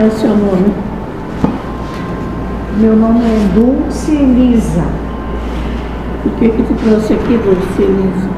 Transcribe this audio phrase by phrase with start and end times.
[0.00, 0.72] é o seu nome?
[2.78, 4.82] Meu nome é Dulce Elisa.
[6.24, 8.30] O que que te trouxe aqui, Dulce Elisa?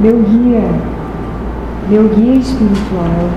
[0.00, 0.68] Meu guia,
[1.88, 3.30] meu guia espiritual.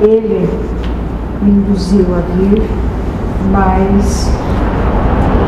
[0.00, 0.48] Ele
[1.40, 2.62] me induziu a vir,
[3.52, 4.28] mas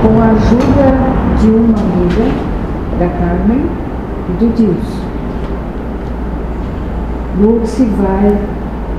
[0.02, 2.30] com a ajuda de uma amiga,
[3.00, 3.84] da Carmen
[4.28, 5.04] do Dilson.
[7.40, 8.38] Lucy vai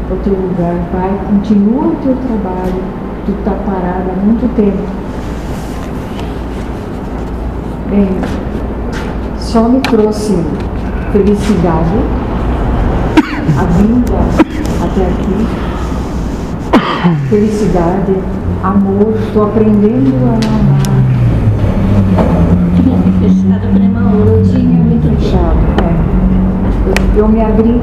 [0.10, 2.84] ao teu lugar, vai, continua o teu trabalho,
[3.26, 4.84] tu está parada há muito tempo.
[7.90, 8.10] Bem,
[9.38, 10.38] só me trouxe
[11.12, 11.98] felicidade,
[13.58, 14.18] a vinda
[14.84, 15.48] até aqui,
[17.30, 18.16] felicidade,
[18.64, 20.95] amor, estou aprendendo a amar.
[27.16, 27.82] Eu, me abri,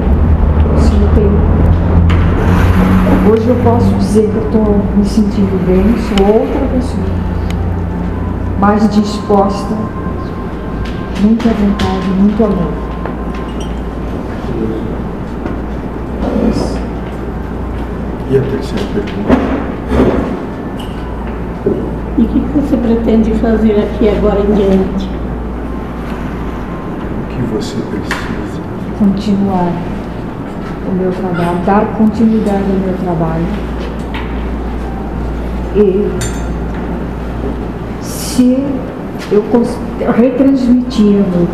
[0.76, 1.30] soltei.
[3.30, 7.06] Hoje eu posso dizer que eu estou me sentindo bem, sou outra pessoa.
[8.60, 9.74] Mais disposta,
[11.22, 12.72] muita vontade, muito amor.
[18.30, 19.36] E a terceira pergunta?
[22.18, 25.08] E o que você pretende fazer aqui agora em diante?
[27.18, 28.32] O que você precisa?
[29.02, 29.72] Continuar
[30.88, 33.44] o meu trabalho, dar continuidade ao meu trabalho.
[35.74, 36.08] E
[38.00, 38.64] se
[39.32, 39.76] eu cons-
[40.16, 41.48] retransmitir amor,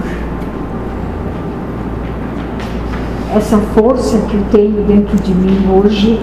[3.35, 6.21] essa força que eu tenho dentro de mim hoje,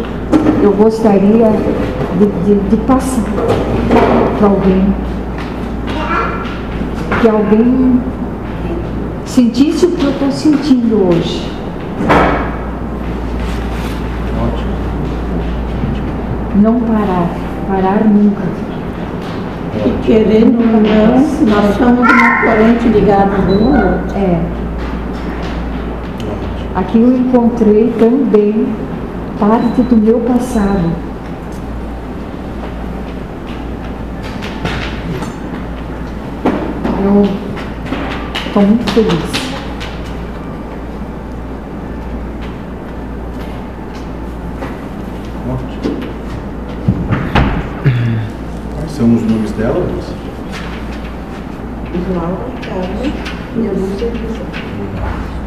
[0.61, 1.49] eu gostaria
[2.19, 3.23] de, de- de passar
[4.37, 4.93] para alguém.
[7.21, 8.01] Que alguém
[9.35, 11.51] sentisse o que eu estou sentindo hoje.
[14.41, 14.71] Ótimo.
[16.61, 17.27] Não parar,
[17.67, 18.43] parar nunca.
[19.85, 21.17] E querendo ou não,
[21.53, 24.17] nós somos uma corrente ligada um ao outro.
[24.17, 24.39] É,
[26.73, 28.65] aqui eu encontrei também
[29.37, 30.91] parte do meu passado.
[37.03, 37.54] Eu
[38.55, 39.11] estou muito feliz.
[45.51, 45.97] Ótimo.
[48.75, 50.15] Quais são os nomes dela, Lúcia?
[52.15, 53.13] Laura, Carmen
[53.57, 55.44] e a Lúcia.